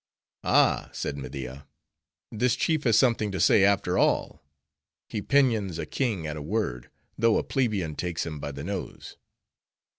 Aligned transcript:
"Ah," 0.43 0.89
said 0.93 1.15
Media, 1.15 1.67
"this 2.31 2.55
chief 2.55 2.85
has 2.85 2.97
something 2.97 3.31
to 3.31 3.39
say, 3.39 3.63
after 3.63 3.99
all; 3.99 4.41
he 5.07 5.21
pinions 5.21 5.77
a 5.77 5.85
king 5.85 6.25
at 6.25 6.35
a 6.35 6.41
word, 6.41 6.89
though 7.19 7.37
a 7.37 7.43
plebeian 7.43 7.95
takes 7.95 8.25
him 8.25 8.39
by 8.39 8.51
the 8.51 8.63
nose. 8.63 9.17